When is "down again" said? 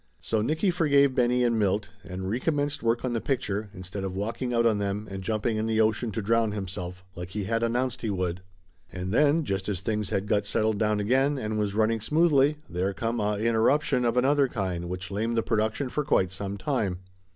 10.79-11.37